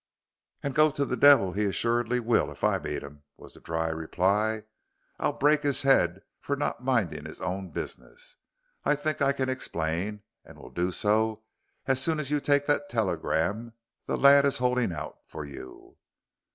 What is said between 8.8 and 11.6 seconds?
I think I can explain, and will do so